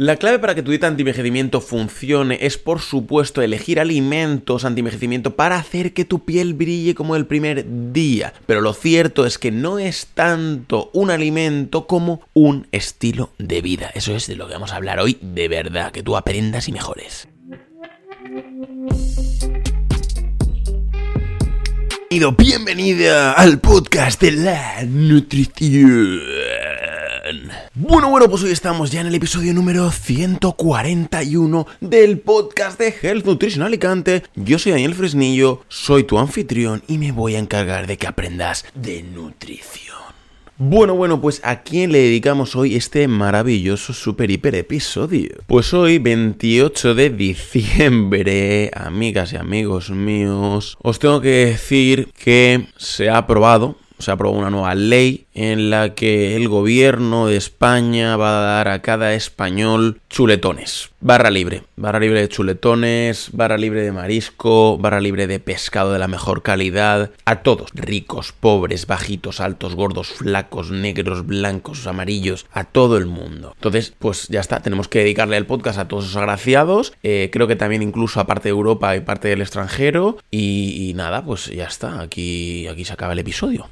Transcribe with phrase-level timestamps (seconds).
[0.00, 5.56] La clave para que tu dieta anti-envejecimiento funcione es, por supuesto, elegir alimentos anti-envejecimiento para
[5.56, 8.32] hacer que tu piel brille como el primer día.
[8.46, 13.90] Pero lo cierto es que no es tanto un alimento como un estilo de vida.
[13.94, 16.72] Eso es de lo que vamos a hablar hoy de verdad, que tú aprendas y
[16.72, 17.28] mejores.
[22.38, 26.20] Bienvenida al podcast de la nutrición.
[27.74, 33.24] Bueno, bueno, pues hoy estamos ya en el episodio número 141 del podcast de Health
[33.24, 34.24] Nutrition Alicante.
[34.34, 38.64] Yo soy Daniel Fresnillo, soy tu anfitrión y me voy a encargar de que aprendas
[38.74, 39.96] de nutrición.
[40.58, 45.36] Bueno, bueno, pues ¿a quién le dedicamos hoy este maravilloso super hiper episodio?
[45.46, 53.08] Pues hoy, 28 de diciembre, amigas y amigos míos, os tengo que decir que se
[53.08, 58.38] ha aprobado se aprobó una nueva ley en la que el gobierno de España va
[58.38, 60.90] a dar a cada español chuletones.
[61.00, 61.62] Barra libre.
[61.76, 66.42] Barra libre de chuletones, barra libre de marisco, barra libre de pescado de la mejor
[66.42, 67.10] calidad.
[67.24, 67.70] A todos.
[67.72, 72.44] Ricos, pobres, bajitos, altos, gordos, flacos, negros, blancos, amarillos.
[72.52, 73.52] A todo el mundo.
[73.56, 74.60] Entonces, pues ya está.
[74.60, 76.92] Tenemos que dedicarle el podcast a todos esos agraciados.
[77.02, 80.18] Eh, creo que también incluso a parte de Europa y parte del extranjero.
[80.30, 82.00] Y, y nada, pues ya está.
[82.02, 83.68] Aquí, aquí se acaba el episodio.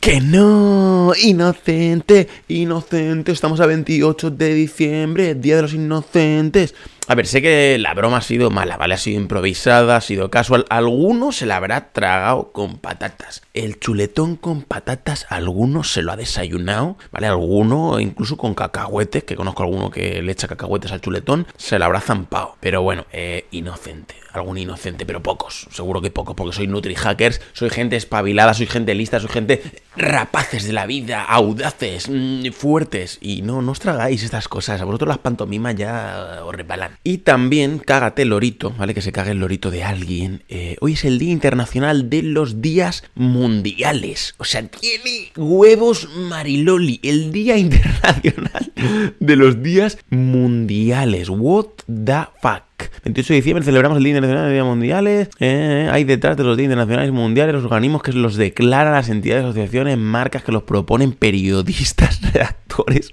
[0.00, 6.72] Que no, inocente, inocente, estamos a 28 de diciembre, Día de los Inocentes.
[7.10, 8.92] A ver, sé que la broma ha sido mala, ¿vale?
[8.92, 10.66] Ha sido improvisada, ha sido casual.
[10.68, 13.40] Alguno se la habrá tragado con patatas.
[13.54, 17.26] El chuletón con patatas, alguno se lo ha desayunado, ¿vale?
[17.26, 21.86] Alguno, incluso con cacahuetes, que conozco alguno que le echa cacahuetes al chuletón, se lo
[21.86, 22.58] habrá zampado.
[22.60, 24.14] Pero bueno, eh, inocente.
[24.34, 25.66] Algún inocente, pero pocos.
[25.70, 29.62] Seguro que pocos, porque soy nutri-hackers, soy gente espabilada, soy gente lista, soy gente
[29.96, 33.16] rapaces de la vida, audaces, mm, fuertes.
[33.22, 34.82] Y no, no os tragáis estas cosas.
[34.82, 36.97] A vosotros las pantomimas ya os repalan.
[37.04, 38.94] Y también cágate lorito, ¿vale?
[38.94, 40.42] Que se cague el lorito de alguien.
[40.48, 44.34] Eh, hoy es el Día Internacional de los Días Mundiales.
[44.38, 47.00] O sea, tiene huevos Mariloli.
[47.02, 48.72] El Día Internacional
[49.20, 51.28] de los Días Mundiales.
[51.30, 52.64] What the fuck?
[53.04, 55.30] 28 de diciembre celebramos el Día Internacional de los Días Mundiales.
[55.40, 59.44] Eh, hay detrás de los Días Internacionales Mundiales los organismos que los declaran, las entidades,
[59.44, 63.12] asociaciones, marcas que los proponen, periodistas, redactores.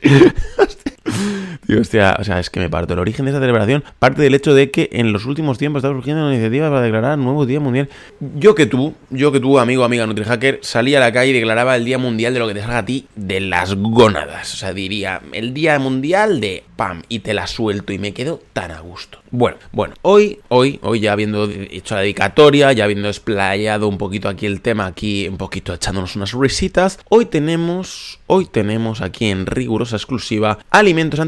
[1.68, 2.94] Tío, hostia, o sea, es que me parto.
[2.94, 5.92] El origen de esta celebración parte del hecho de que en los últimos tiempos está
[5.92, 7.90] surgiendo una iniciativa para declarar nuevo Día Mundial.
[8.36, 11.76] Yo que tú, yo que tú, amigo, amiga NutriHacker, salía a la calle y declaraba
[11.76, 14.54] el Día Mundial de lo que te salga a ti de las gónadas.
[14.54, 18.42] O sea, diría, el Día Mundial de pam, y te la suelto y me quedo
[18.54, 19.20] tan a gusto.
[19.32, 24.30] Bueno, bueno, hoy, hoy, hoy ya habiendo hecho la dedicatoria, ya habiendo explayado un poquito
[24.30, 29.46] aquí el tema, aquí un poquito echándonos unas risitas, hoy tenemos, hoy tenemos aquí en
[29.46, 31.20] rigurosa exclusiva alimentos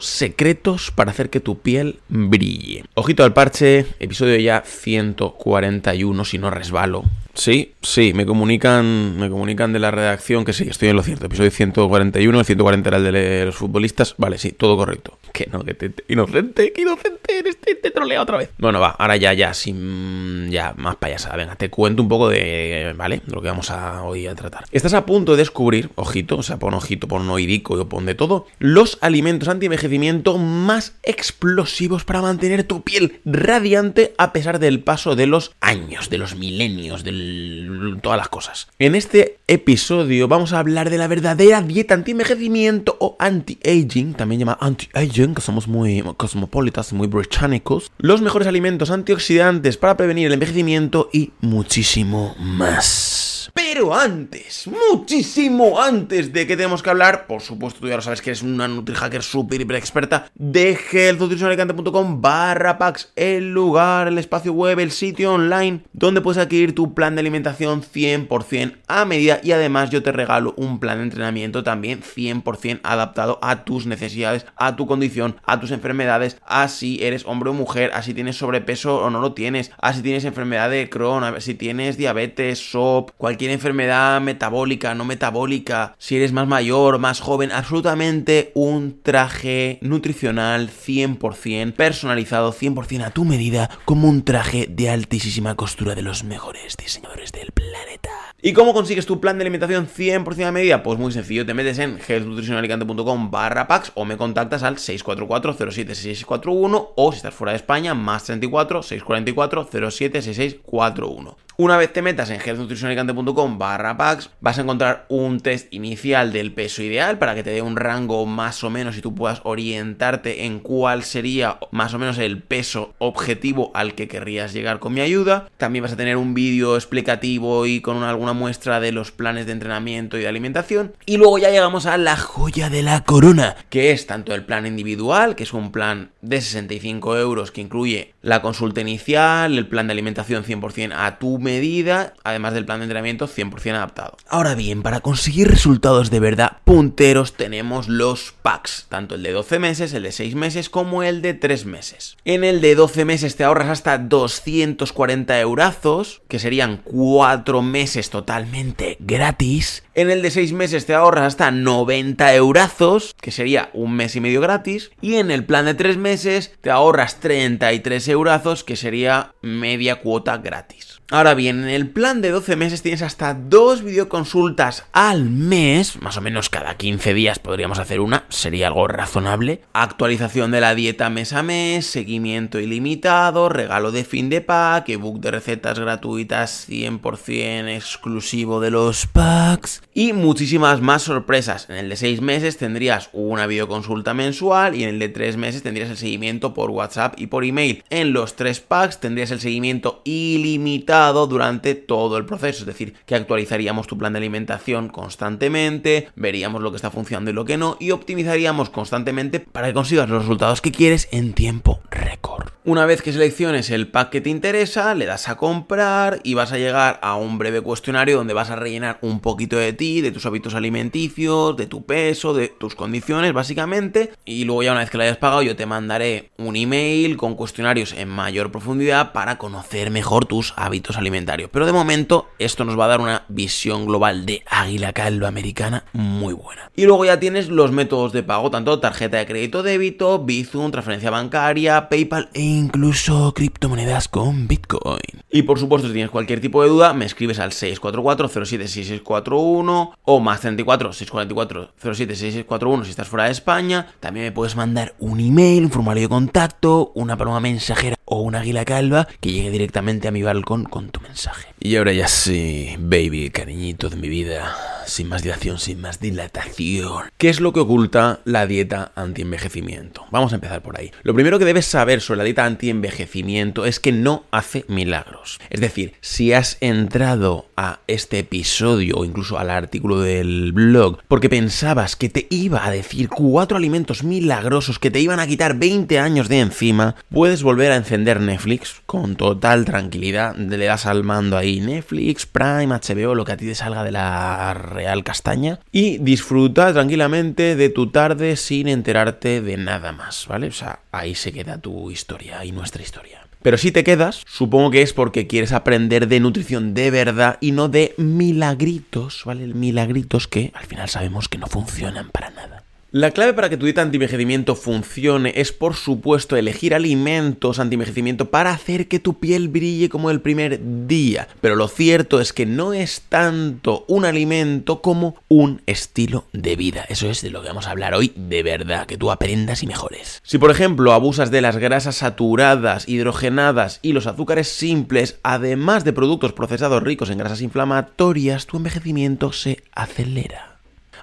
[0.00, 2.84] secretos para hacer que tu piel brille.
[2.94, 7.04] Ojito al parche, episodio ya 141, si no resbalo.
[7.34, 11.26] Sí, sí, me comunican, me comunican de la redacción que sí, estoy en lo cierto.
[11.26, 14.14] Episodio 141, el 140 era el de los futbolistas.
[14.18, 15.18] Vale, sí, todo correcto.
[15.32, 18.50] Que no, que te, inocente, que inocente, eres, te, trolea otra vez.
[18.58, 21.36] Bueno, va, ahora ya, ya, sin ya más payasada.
[21.36, 23.22] Venga, te cuento un poco de, ¿vale?
[23.24, 24.64] De lo que vamos a hoy a tratar.
[24.70, 28.14] Estás a punto de descubrir, ojito, o sea, pon ojito, pon oidico y pon de
[28.14, 35.16] todo, los alimentos anti-envejecimiento más explosivos para mantener tu piel radiante a pesar del paso
[35.16, 38.68] de los años, de los milenios, del todas las cosas.
[38.78, 44.58] En este episodio vamos a hablar de la verdadera dieta anti-envejecimiento o anti-aging, también llama
[44.60, 51.08] anti-aging, que somos muy cosmopolitas muy británicos, los mejores alimentos antioxidantes para prevenir el envejecimiento
[51.12, 53.41] y muchísimo más.
[53.54, 58.22] Pero antes, muchísimo antes de que tenemos que hablar, por supuesto tú ya lo sabes
[58.22, 64.52] que eres una NutriHacker súper hiper experta, de healthnutritionalicante.com barra packs, el lugar, el espacio
[64.52, 69.52] web, el sitio online, donde puedes adquirir tu plan de alimentación 100% a medida y
[69.52, 74.76] además yo te regalo un plan de entrenamiento también 100% adaptado a tus necesidades, a
[74.76, 78.98] tu condición, a tus enfermedades, a si eres hombre o mujer, a si tienes sobrepeso
[78.98, 83.10] o no lo tienes, a si tienes enfermedad de Crohn, a si tienes diabetes, SOP,
[83.16, 90.70] cualquier enfermedad metabólica, no metabólica, si eres más mayor, más joven, absolutamente un traje nutricional
[90.70, 96.76] 100% personalizado, 100% a tu medida, como un traje de altísima costura de los mejores
[96.76, 98.10] diseñadores del planeta.
[98.44, 100.82] ¿Y cómo consigues tu plan de alimentación 100% a medida?
[100.82, 107.12] Pues muy sencillo, te metes en healthnutritionalicante.com barra packs o me contactas al 644-076641 o
[107.12, 111.36] si estás fuera de España, más 34 644 076641.
[111.58, 116.52] Una vez te metas en healthnutritionalicante.com barra packs, vas a encontrar un test inicial del
[116.52, 120.46] peso ideal para que te dé un rango más o menos y tú puedas orientarte
[120.46, 125.02] en cuál sería más o menos el peso objetivo al que querrías llegar con mi
[125.02, 125.50] ayuda.
[125.58, 129.52] También vas a tener un vídeo explicativo y con alguna muestra de los planes de
[129.52, 130.94] entrenamiento y de alimentación.
[131.04, 134.66] Y luego ya llegamos a la joya de la corona, que es tanto el plan
[134.66, 139.88] individual, que es un plan de 65 euros que incluye la consulta inicial, el plan
[139.88, 144.16] de alimentación 100% a tu medida, además del plan de entrenamiento 100% adaptado.
[144.28, 149.58] Ahora bien, para conseguir resultados de verdad punteros tenemos los packs, tanto el de 12
[149.58, 152.16] meses, el de 6 meses como el de 3 meses.
[152.24, 158.96] En el de 12 meses te ahorras hasta 240 eurazos, que serían 4 meses totalmente
[159.00, 159.82] gratis.
[159.94, 164.20] En el de 6 meses te ahorras hasta 90 eurazos, que sería un mes y
[164.20, 164.90] medio gratis.
[165.02, 170.38] Y en el plan de 3 meses te ahorras 33 eurazos, que sería media cuota
[170.38, 171.01] gratis.
[171.14, 176.16] Ahora bien, en el plan de 12 meses tienes hasta dos videoconsultas al mes, más
[176.16, 179.60] o menos cada 15 días podríamos hacer una, sería algo razonable.
[179.74, 185.20] Actualización de la dieta mes a mes, seguimiento ilimitado, regalo de fin de pack, ebook
[185.20, 191.68] de recetas gratuitas 100% exclusivo de los packs y muchísimas más sorpresas.
[191.68, 195.62] En el de 6 meses tendrías una videoconsulta mensual y en el de 3 meses
[195.62, 197.84] tendrías el seguimiento por WhatsApp y por email.
[197.90, 203.14] En los 3 packs tendrías el seguimiento ilimitado durante todo el proceso, es decir, que
[203.14, 207.76] actualizaríamos tu plan de alimentación constantemente, veríamos lo que está funcionando y lo que no,
[207.80, 212.48] y optimizaríamos constantemente para que consigas los resultados que quieres en tiempo récord.
[212.64, 216.52] Una vez que selecciones el pack que te interesa, le das a comprar y vas
[216.52, 220.12] a llegar a un breve cuestionario donde vas a rellenar un poquito de ti, de
[220.12, 224.12] tus hábitos alimenticios, de tu peso, de tus condiciones, básicamente.
[224.24, 227.34] Y luego ya una vez que lo hayas pagado, yo te mandaré un email con
[227.34, 231.50] cuestionarios en mayor profundidad para conocer mejor tus hábitos alimentarios.
[231.52, 235.84] Pero de momento, esto nos va a dar una visión global de águila calva americana
[235.94, 236.70] muy buena.
[236.76, 241.10] Y luego ya tienes los métodos de pago, tanto tarjeta de crédito débito, Bizum, transferencia
[241.10, 245.22] bancaria, PayPal e incluso criptomonedas con Bitcoin.
[245.30, 250.40] Y por supuesto, si tienes cualquier tipo de duda, me escribes al 644-076641 o más
[250.40, 253.94] 34 644-076641 si estás fuera de España.
[254.00, 258.40] También me puedes mandar un email, un formulario de contacto, una paloma mensajera o una
[258.40, 261.51] águila calva que llegue directamente a mi balcón con tu mensaje.
[261.64, 267.04] Y ahora ya sí, baby, cariñito de mi vida, sin más dilación, sin más dilatación.
[267.16, 270.04] ¿Qué es lo que oculta la dieta anti-envejecimiento?
[270.10, 270.90] Vamos a empezar por ahí.
[271.04, 275.38] Lo primero que debes saber sobre la dieta anti-envejecimiento es que no hace milagros.
[275.50, 281.30] Es decir, si has entrado a este episodio o incluso al artículo del blog porque
[281.30, 286.00] pensabas que te iba a decir cuatro alimentos milagrosos que te iban a quitar 20
[286.00, 290.34] años de encima, puedes volver a encender Netflix con total tranquilidad.
[290.34, 293.92] Le das al mando ahí Netflix, Prime, HBO, lo que a ti te salga de
[293.92, 300.48] la real castaña y disfruta tranquilamente de tu tarde sin enterarte de nada más, ¿vale?
[300.48, 303.22] O sea, ahí se queda tu historia y nuestra historia.
[303.42, 307.50] Pero si te quedas, supongo que es porque quieres aprender de nutrición de verdad y
[307.50, 309.48] no de milagritos, ¿vale?
[309.48, 312.61] Milagritos que al final sabemos que no funcionan para nada.
[312.94, 318.50] La clave para que tu dieta anti-envejecimiento funcione es, por supuesto, elegir alimentos anti-envejecimiento para
[318.50, 321.26] hacer que tu piel brille como el primer día.
[321.40, 326.84] Pero lo cierto es que no es tanto un alimento como un estilo de vida.
[326.86, 329.66] Eso es de lo que vamos a hablar hoy de verdad, que tú aprendas y
[329.66, 330.20] mejores.
[330.22, 335.94] Si, por ejemplo, abusas de las grasas saturadas, hidrogenadas y los azúcares simples, además de
[335.94, 340.51] productos procesados ricos en grasas inflamatorias, tu envejecimiento se acelera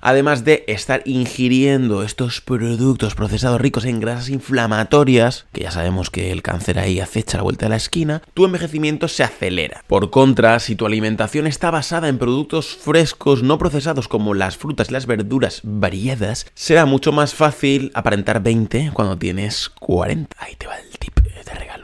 [0.01, 6.31] además de estar ingiriendo estos productos procesados ricos en grasas inflamatorias, que ya sabemos que
[6.31, 9.83] el cáncer ahí acecha la vuelta de la esquina, tu envejecimiento se acelera.
[9.87, 14.89] Por contra, si tu alimentación está basada en productos frescos no procesados como las frutas
[14.89, 20.35] y las verduras variadas, será mucho más fácil aparentar 20 cuando tienes 40.
[20.39, 21.78] Ahí te va el tip de regalo.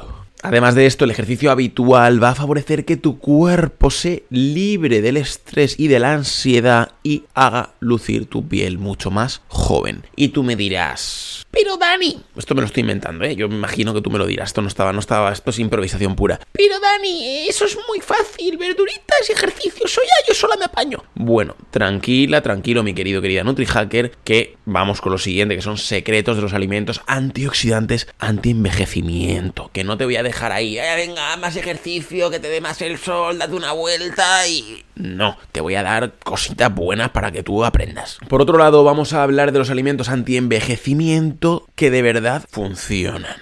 [0.47, 5.17] Además de esto, el ejercicio habitual va a favorecer que tu cuerpo se libre del
[5.17, 10.03] estrés y de la ansiedad y haga lucir tu piel mucho más joven.
[10.15, 13.33] Y tú me dirás, pero Dani, esto me lo estoy inventando, ¿eh?
[13.35, 14.49] Yo me imagino que tú me lo dirás.
[14.49, 16.39] Esto no estaba, no estaba, esto es improvisación pura.
[16.51, 18.57] Pero Dani, eso es muy fácil.
[18.57, 19.87] Verduritas ejercicio.
[19.87, 21.03] Soy ya, yo sola me apaño.
[21.15, 26.35] Bueno, tranquila, tranquilo, mi querido, querida NutriHacker, que vamos con lo siguiente, que son secretos
[26.35, 29.69] de los alimentos antioxidantes anti-envejecimiento.
[29.71, 32.81] Que no te voy a dejar ahí, eh, venga, más ejercicio, que te dé más
[32.81, 34.83] el sol, date una vuelta y...
[34.95, 38.17] No, te voy a dar cositas buenas para que tú aprendas.
[38.27, 43.35] Por otro lado, vamos a hablar de los alimentos anti-envejecimiento que de verdad funcionan.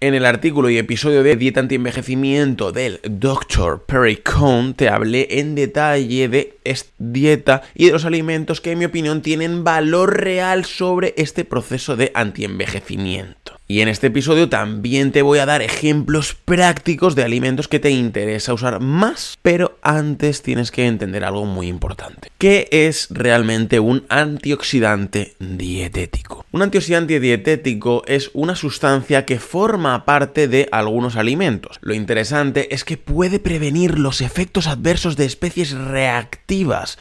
[0.00, 3.82] En el artículo y episodio de Dieta Anti-Envejecimiento del Dr.
[3.84, 6.57] Perry Cohn te hablé en detalle de
[6.98, 11.96] dieta y de los alimentos que en mi opinión tienen valor real sobre este proceso
[11.96, 13.58] de anti-envejecimiento.
[13.70, 17.90] Y en este episodio también te voy a dar ejemplos prácticos de alimentos que te
[17.90, 22.30] interesa usar más, pero antes tienes que entender algo muy importante.
[22.38, 26.46] ¿Qué es realmente un antioxidante dietético?
[26.50, 31.78] Un antioxidante dietético es una sustancia que forma parte de algunos alimentos.
[31.82, 36.57] Lo interesante es que puede prevenir los efectos adversos de especies reactivas,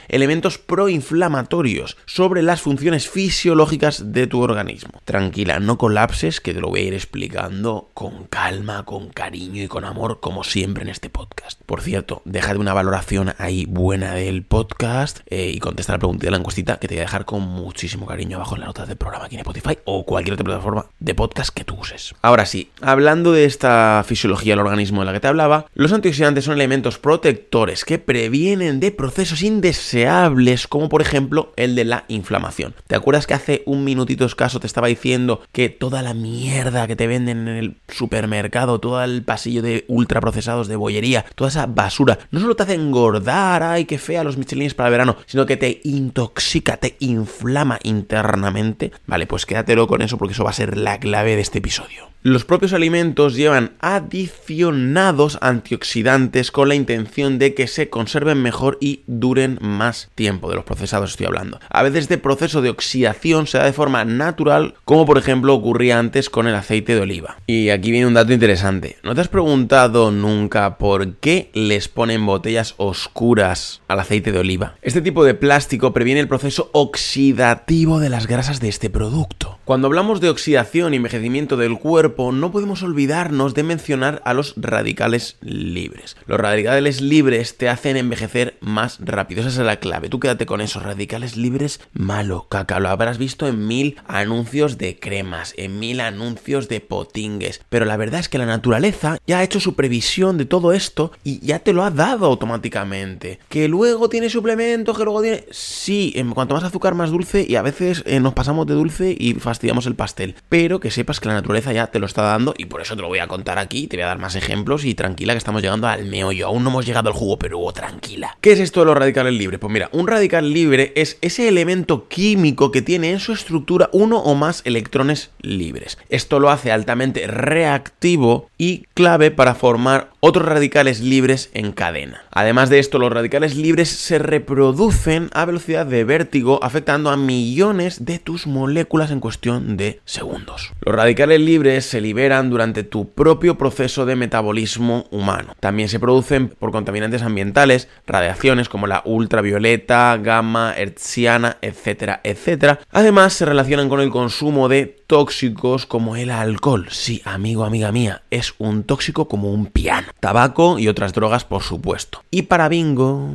[0.07, 5.01] elementos proinflamatorios, sobre las funciones fisiológicas de tu organismo.
[5.05, 9.67] Tranquila, no colapses, que te lo voy a ir explicando con calma, con cariño y
[9.67, 11.59] con amor, como siempre en este podcast.
[11.65, 16.25] Por cierto, deja de una valoración ahí buena del podcast eh, y contesta la pregunta
[16.25, 18.87] de la encuestita que te voy a dejar con muchísimo cariño abajo en las notas
[18.87, 22.13] del programa aquí en Spotify o cualquier otra plataforma de podcast que tú uses.
[22.21, 26.45] Ahora sí, hablando de esta fisiología del organismo de la que te hablaba, los antioxidantes
[26.45, 32.75] son elementos protectores que previenen de procesos indeseables como por ejemplo el de la inflamación.
[32.87, 36.95] ¿Te acuerdas que hace un minutito escaso te estaba diciendo que toda la mierda que
[36.95, 42.19] te venden en el supermercado, todo el pasillo de ultraprocesados de bollería, toda esa basura,
[42.31, 45.57] no solo te hace engordar, ay, qué fea los michelines para el verano, sino que
[45.57, 48.91] te intoxica, te inflama internamente.
[49.05, 52.07] Vale, pues quédatelo con eso porque eso va a ser la clave de este episodio.
[52.23, 59.03] Los propios alimentos llevan adicionados antioxidantes con la intención de que se conserven mejor y
[59.07, 60.50] duren más tiempo.
[60.50, 61.60] De los procesados estoy hablando.
[61.70, 66.00] A veces este proceso de oxidación se da de forma natural, como por ejemplo ocurría
[66.00, 67.38] antes con el aceite de oliva.
[67.48, 68.98] Y aquí viene un dato interesante.
[69.03, 74.75] ¿No te has preguntado nunca por qué les ponen botellas oscuras al aceite de oliva?
[74.82, 79.60] Este tipo de plástico previene el proceso oxidativo de las grasas de este producto.
[79.65, 84.53] Cuando hablamos de oxidación y envejecimiento del cuerpo, no podemos olvidarnos de mencionar a los
[84.56, 86.15] radicales libres.
[86.25, 90.09] Los radicales libres te hacen envejecer más rápido, esa es la clave.
[90.09, 92.79] Tú quédate con esos radicales libres, malo, caca.
[92.79, 97.62] Lo habrás visto en mil anuncios de cremas, en mil anuncios de potingues.
[97.67, 101.12] Pero la verdad es que la naturaleza ya ha hecho su previsión de todo esto
[101.24, 103.39] y ya te lo ha dado automáticamente.
[103.50, 105.45] Que luego tiene suplementos, que luego tiene...
[105.50, 109.15] Sí, en cuanto más azúcar, más dulce y a veces eh, nos pasamos de dulce
[109.17, 110.36] y fastidiamos el pastel.
[110.47, 113.01] Pero que sepas que la naturaleza ya te lo está dando y por eso te
[113.01, 115.63] lo voy a contar aquí, te voy a dar más ejemplos y tranquila que estamos
[115.63, 118.38] llegando al meollo, aún no hemos llegado al jugo, pero oh, tranquila.
[118.41, 119.59] ¿Qué es esto de los radicales libres?
[119.59, 124.19] Pues mira, un radical libre es ese elemento químico que tiene en su estructura uno
[124.19, 125.97] o más electrones libres.
[126.09, 132.24] Esto lo hace altamente reactivo y clave para formar otros radicales libres en cadena.
[132.31, 138.05] Además de esto, los radicales libres se reproducen a velocidad de vértigo, afectando a millones
[138.05, 140.71] de tus moléculas en cuestión de segundos.
[140.81, 145.55] Los radicales libres se liberan durante tu propio proceso de metabolismo humano.
[145.59, 152.79] También se producen por contaminantes ambientales, radiaciones como la ultravioleta, gamma, hertziana, etcétera, etcétera.
[152.91, 156.87] Además, se relacionan con el consumo de tóxicos como el alcohol.
[156.91, 160.07] Sí, amigo, amiga mía, es un tóxico como un piano.
[160.19, 162.23] Tabaco y otras drogas, por supuesto.
[162.29, 163.29] Y para bingo...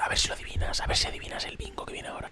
[0.00, 1.75] A ver si lo adivinas, a ver si adivinas el bingo.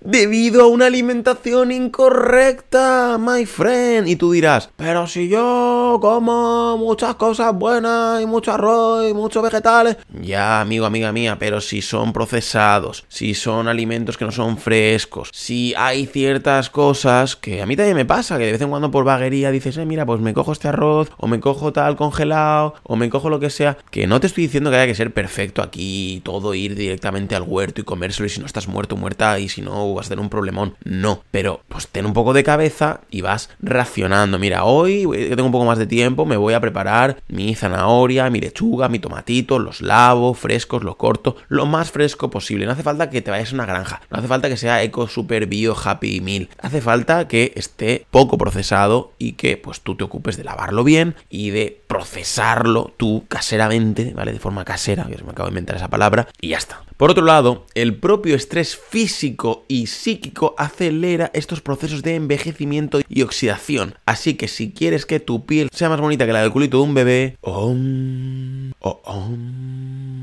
[0.07, 4.07] Debido a una alimentación incorrecta, my friend.
[4.07, 9.43] Y tú dirás, pero si yo como muchas cosas buenas y mucho arroz y muchos
[9.43, 9.97] vegetales.
[10.21, 15.31] Ya, amigo, amiga mía, pero si son procesados, si son alimentos que no son frescos,
[15.33, 18.91] si hay ciertas cosas que a mí también me pasa, que de vez en cuando
[18.91, 22.75] por vaguería dices, eh, mira, pues me cojo este arroz, o me cojo tal congelado,
[22.83, 23.79] o me cojo lo que sea.
[23.91, 27.45] Que no te estoy diciendo que haya que ser perfecto aquí, todo ir directamente al
[27.45, 30.23] huerto y comérselo y si no estás muerto, muerta y si no vas a tener
[30.23, 30.77] un problemón.
[30.85, 34.39] No, pero pues ten un poco de cabeza y vas racionando.
[34.39, 38.31] Mira, hoy que tengo un poco más de tiempo, me voy a preparar mi zanahoria,
[38.31, 42.67] mi lechuga, mi tomatito, los lavo, frescos, los corto, lo más fresco posible.
[42.67, 45.09] No hace falta que te vayas a una granja, no hace falta que sea eco,
[45.09, 46.49] super, bio, happy meal.
[46.61, 51.15] Hace falta que esté poco procesado y que pues tú te ocupes de lavarlo bien
[51.31, 54.33] y de procesarlo tú caseramente, ¿vale?
[54.33, 56.83] De forma casera, que me acabo de inventar esa palabra, y ya está.
[56.97, 63.23] Por otro lado, el propio estrés físico y psíquico acelera estos procesos de envejecimiento y
[63.23, 63.97] oxidación.
[64.07, 66.83] Así que si quieres que tu piel sea más bonita que la del culito de
[66.85, 70.14] un bebé, om, oh, om.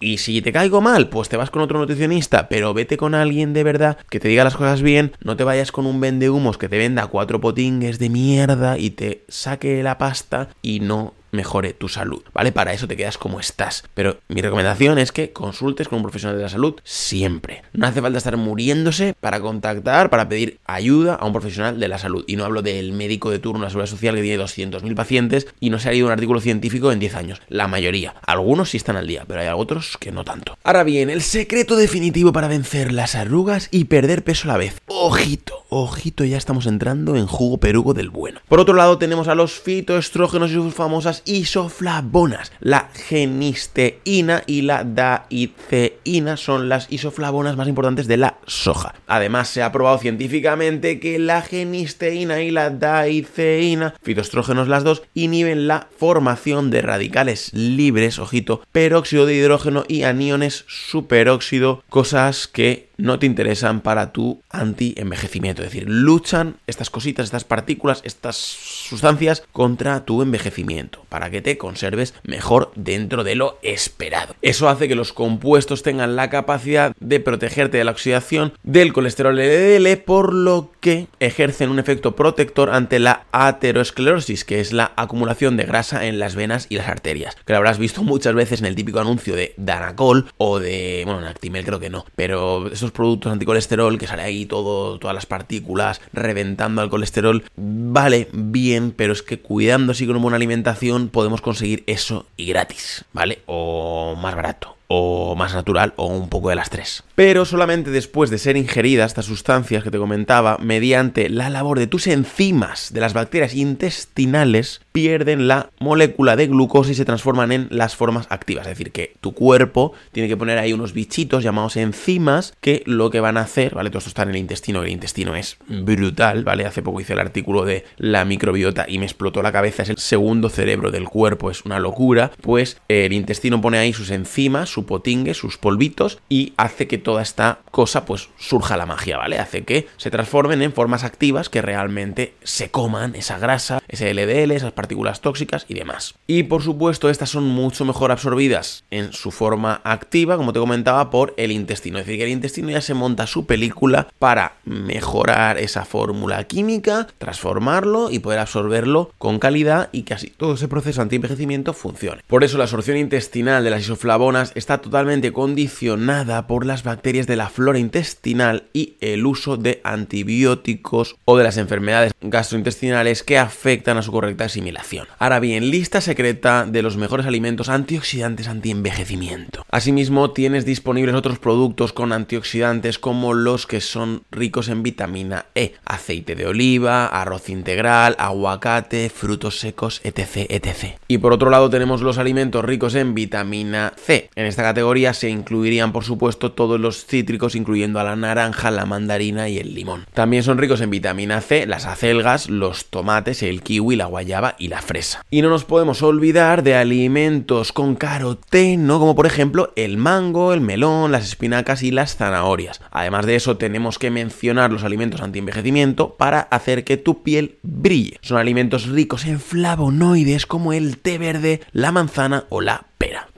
[0.00, 3.52] y si te caigo mal, pues te vas con otro nutricionista, pero vete con alguien
[3.52, 6.58] de verdad que te diga las cosas bien, no te vayas con un vende humos
[6.58, 11.72] que te venda cuatro potingues de mierda y te saque la pasta y no mejore
[11.72, 12.52] tu salud, ¿vale?
[12.52, 13.84] Para eso te quedas como estás.
[13.94, 17.62] Pero mi recomendación es que consultes con un profesional de la salud siempre.
[17.72, 21.98] No hace falta estar muriéndose para contactar, para pedir ayuda a un profesional de la
[21.98, 22.24] salud.
[22.26, 25.46] Y no hablo del médico de turno de la seguridad social que tiene 200.000 pacientes
[25.60, 27.42] y no se ha leído un artículo científico en 10 años.
[27.48, 28.14] La mayoría.
[28.26, 30.56] Algunos sí están al día, pero hay otros que no tanto.
[30.64, 34.80] Ahora bien, el secreto definitivo para vencer las arrugas y perder peso a la vez.
[34.86, 38.40] Ojito ojito, ya estamos entrando en jugo perugo del bueno.
[38.48, 42.52] Por otro lado, tenemos a los fitoestrógenos y sus famosas isoflavonas.
[42.60, 48.94] La genisteína y la daiceína son las isoflavonas más importantes de la soja.
[49.06, 55.66] Además, se ha probado científicamente que la genisteína y la daiceína, fitoestrógenos las dos, inhiben
[55.66, 63.18] la formación de radicales libres, ojito, peróxido de hidrógeno y aniones superóxido, cosas que no
[63.18, 65.62] te interesan para tu anti-envejecimiento.
[65.62, 71.58] Es decir, luchan estas cositas, estas partículas, estas sustancias contra tu envejecimiento, para que te
[71.58, 74.34] conserves mejor dentro de lo esperado.
[74.42, 79.36] Eso hace que los compuestos tengan la capacidad de protegerte de la oxidación del colesterol
[79.36, 85.56] LDL, por lo que ejercen un efecto protector ante la aterosclerosis, que es la acumulación
[85.56, 88.66] de grasa en las venas y las arterias, que lo habrás visto muchas veces en
[88.66, 92.89] el típico anuncio de Danacol o de, bueno, en Actimel creo que no, pero esos
[92.92, 99.12] productos anticolesterol que sale ahí todo, todas las partículas reventando al colesterol, vale bien, pero
[99.12, 103.40] es que cuidando así con una buena alimentación podemos conseguir eso y gratis, ¿vale?
[103.46, 107.04] O más barato o más natural o un poco de las tres.
[107.14, 111.86] Pero solamente después de ser ingeridas estas sustancias que te comentaba, mediante la labor de
[111.86, 117.68] tus enzimas de las bacterias intestinales, pierden la molécula de glucosa y se transforman en
[117.70, 118.66] las formas activas.
[118.66, 123.10] Es decir, que tu cuerpo tiene que poner ahí unos bichitos llamados enzimas que lo
[123.10, 123.90] que van a hacer, ¿vale?
[123.90, 126.66] Todo esto está en el intestino, el intestino es brutal, ¿vale?
[126.66, 129.98] Hace poco hice el artículo de la microbiota y me explotó la cabeza, es el
[129.98, 132.32] segundo cerebro del cuerpo, es una locura.
[132.40, 137.20] Pues el intestino pone ahí sus enzimas, su potingue, sus polvitos y hace que toda
[137.20, 139.38] esta cosa pues surja la magia, ¿vale?
[139.38, 144.52] Hace que se transformen en formas activas que realmente se coman esa grasa, ese LDL,
[144.52, 146.14] esas partículas tóxicas y demás.
[146.26, 151.10] Y por supuesto estas son mucho mejor absorbidas en su forma activa, como te comentaba,
[151.10, 151.98] por el intestino.
[151.98, 157.06] Es decir, que el intestino ya se monta su película para mejorar esa fórmula química,
[157.18, 162.22] transformarlo y poder absorberlo con calidad y que así todo ese proceso anti-envejecimiento funcione.
[162.26, 167.36] Por eso la absorción intestinal de las isoflavonas está totalmente condicionada por las bacterias de
[167.36, 173.96] la flora intestinal y el uso de antibióticos o de las enfermedades gastrointestinales que afectan
[173.96, 175.06] a su correcta asimilación.
[175.18, 179.64] Ahora bien, lista secreta de los mejores alimentos antioxidantes anti-envejecimiento.
[179.70, 185.74] Asimismo, tienes disponibles otros productos con antioxidantes como los que son ricos en vitamina E,
[185.84, 190.98] aceite de oliva, arroz integral, aguacate, frutos secos, etc, etc.
[191.08, 194.30] Y por otro lado tenemos los alimentos ricos en vitamina C.
[194.50, 199.48] esta categoría se incluirían, por supuesto, todos los cítricos, incluyendo a la naranja, la mandarina
[199.48, 200.06] y el limón.
[200.12, 204.68] También son ricos en vitamina C, las acelgas, los tomates, el kiwi, la guayaba y
[204.68, 205.24] la fresa.
[205.30, 210.60] Y no nos podemos olvidar de alimentos con caroteno, como por ejemplo el mango, el
[210.60, 212.80] melón, las espinacas y las zanahorias.
[212.90, 218.18] Además de eso, tenemos que mencionar los alimentos anti-envejecimiento para hacer que tu piel brille.
[218.20, 222.86] Son alimentos ricos en flavonoides como el té verde, la manzana o la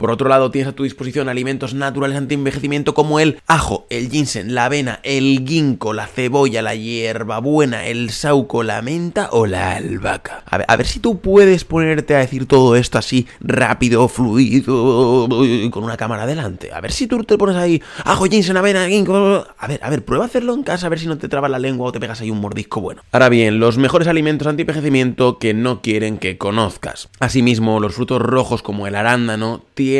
[0.02, 4.52] por otro lado, tienes a tu disposición alimentos naturales anti-envejecimiento como el ajo, el ginseng,
[4.52, 10.42] la avena, el ginkgo, la cebolla, la hierbabuena, el sauco, la menta o la albahaca.
[10.50, 15.28] A ver, a ver si tú puedes ponerte a decir todo esto así rápido, fluido,
[15.70, 16.72] con una cámara delante.
[16.72, 19.46] A ver si tú te pones ahí ajo, ginseng, avena, ginkgo.
[19.56, 21.52] A ver, a ver, prueba a hacerlo en casa a ver si no te trabas
[21.52, 23.02] la lengua o te pegas ahí un mordisco bueno.
[23.12, 27.08] Ahora bien, los mejores alimentos anti-envejecimiento que no quieren que conozcas.
[27.20, 29.91] Asimismo, los frutos rojos como el arándano tienen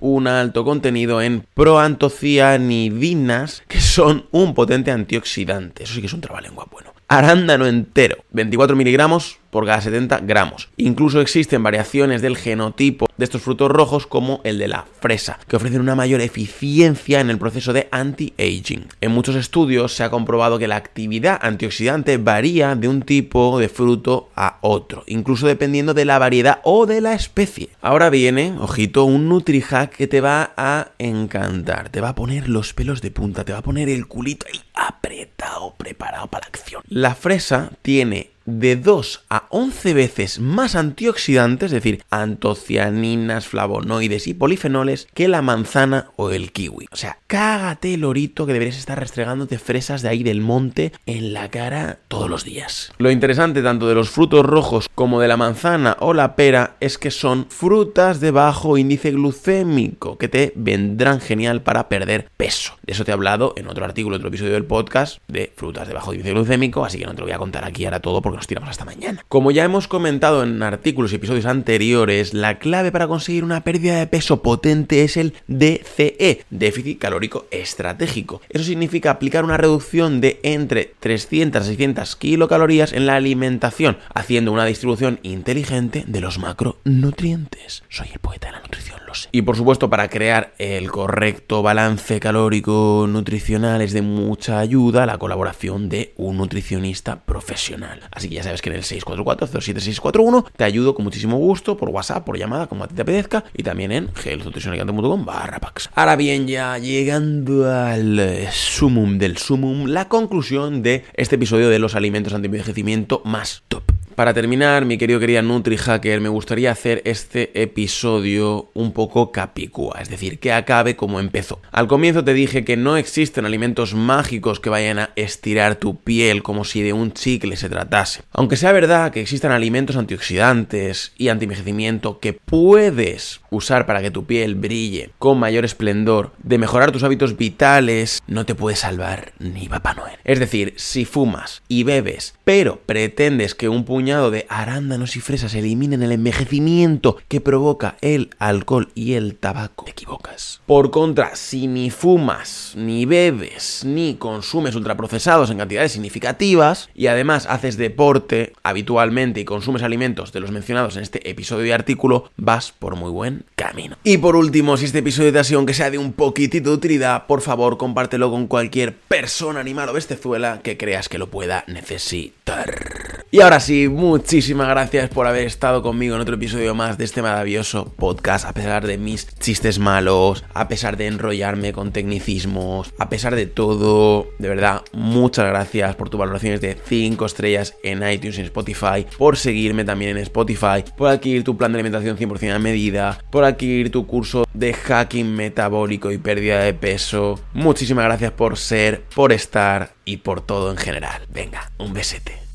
[0.00, 5.84] un alto contenido en proantocianidinas, que son un potente antioxidante.
[5.84, 6.92] Eso sí que es un trabalengua bueno.
[7.08, 10.68] Arándano entero, 24 miligramos por cada 70 gramos.
[10.76, 15.56] Incluso existen variaciones del genotipo de estos frutos rojos como el de la fresa, que
[15.56, 18.86] ofrecen una mayor eficiencia en el proceso de anti-aging.
[19.00, 23.68] En muchos estudios se ha comprobado que la actividad antioxidante varía de un tipo de
[23.68, 27.70] fruto a otro, incluso dependiendo de la variedad o de la especie.
[27.82, 32.72] Ahora viene, ojito, un NutriHack que te va a encantar, te va a poner los
[32.72, 36.82] pelos de punta, te va a poner el culito ahí apretado, preparado para la acción.
[36.88, 44.34] La fresa tiene de 2 a 11 veces más antioxidantes, es decir, antocianinas, flavonoides y
[44.34, 46.86] polifenoles, que la manzana o el kiwi.
[46.90, 51.34] O sea, cágate el orito que deberías estar restregándote fresas de ahí del monte en
[51.34, 52.92] la cara todos los días.
[52.98, 56.96] Lo interesante tanto de los frutos rojos como de la manzana o la pera es
[56.96, 62.78] que son frutas de bajo índice glucémico que te vendrán genial para perder peso.
[62.82, 65.94] De eso te he hablado en otro artículo, otro episodio del podcast de frutas de
[65.94, 68.37] bajo índice glucémico, así que no te lo voy a contar aquí ahora todo porque
[68.38, 69.24] nos tiramos hasta mañana.
[69.28, 73.98] Como ya hemos comentado en artículos y episodios anteriores, la clave para conseguir una pérdida
[73.98, 78.40] de peso potente es el DCE, déficit calórico estratégico.
[78.48, 84.52] Eso significa aplicar una reducción de entre 300 a 600 kilocalorías en la alimentación, haciendo
[84.52, 87.82] una distribución inteligente de los macronutrientes.
[87.88, 89.00] Soy el poeta de la nutrición,
[89.32, 95.18] Y por supuesto, para crear el correcto balance calórico nutricional es de mucha ayuda la
[95.18, 98.00] colaboración de un nutricionista profesional.
[98.10, 102.24] Así que ya sabes que en el 644-07641 te ayudo con muchísimo gusto por WhatsApp,
[102.24, 105.58] por llamada, como a ti te apetezca, y también en healthnutritionalicante.com barra.
[105.94, 111.94] Ahora bien, ya llegando al sumum del sumum, la conclusión de este episodio de los
[111.94, 113.97] alimentos anti-envejecimiento más top.
[114.18, 120.08] Para terminar, mi querido querida NutriHacker, me gustaría hacer este episodio un poco capicúa, es
[120.08, 121.60] decir, que acabe como empezó.
[121.70, 126.42] Al comienzo te dije que no existen alimentos mágicos que vayan a estirar tu piel
[126.42, 128.22] como si de un chicle se tratase.
[128.32, 134.24] Aunque sea verdad que existan alimentos antioxidantes y anti-envejecimiento que puedes usar para que tu
[134.24, 139.68] piel brille con mayor esplendor, de mejorar tus hábitos vitales, no te puede salvar ni
[139.68, 140.18] Papá Noel.
[140.24, 145.54] Es decir, si fumas y bebes, pero pretendes que un puño de arándanos y fresas
[145.54, 150.62] eliminen el envejecimiento que provoca el alcohol y el tabaco, te equivocas.
[150.66, 157.46] Por contra, si ni fumas, ni bebes, ni consumes ultraprocesados en cantidades significativas, y además
[157.46, 162.72] haces deporte habitualmente y consumes alimentos de los mencionados en este episodio y artículo, vas
[162.72, 163.96] por muy buen camino.
[164.04, 167.26] Y por último, si este episodio te ha sido sea de un poquitito de utilidad,
[167.26, 173.18] por favor compártelo con cualquier persona, animal o bestezuela que creas que lo pueda necesitar.
[173.30, 177.20] Y ahora sí, muchísimas gracias por haber estado conmigo en otro episodio más de este
[177.20, 183.08] maravilloso podcast, a pesar de mis chistes malos, a pesar de enrollarme con tecnicismos, a
[183.08, 188.38] pesar de todo, de verdad, muchas gracias por tus valoraciones de 5 estrellas en iTunes
[188.38, 192.58] y Spotify, por seguirme también en Spotify, por adquirir tu plan de alimentación 100% a
[192.60, 197.40] medida, por adquirir tu curso de hacking metabólico y pérdida de peso.
[197.52, 201.22] Muchísimas gracias por ser, por estar y por todo en general.
[201.32, 202.47] Venga, un besete.